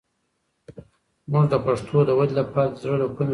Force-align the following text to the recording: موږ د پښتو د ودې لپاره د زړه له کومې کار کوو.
موږ 1.31 1.45
د 1.51 1.55
پښتو 1.65 1.97
د 2.07 2.09
ودې 2.17 2.35
لپاره 2.39 2.69
د 2.71 2.75
زړه 2.83 2.95
له 3.01 3.05
کومې 3.15 3.17
کار 3.17 3.25
کوو. 3.27 3.27